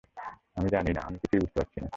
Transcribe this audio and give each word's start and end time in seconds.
আমি 0.55 0.69
জানি 0.69 0.91
না, 0.93 1.01
আমি 1.01 1.17
কিছুই 1.17 1.39
বুঝতে 1.39 1.57
পারছি 1.59 1.77
না। 1.81 1.89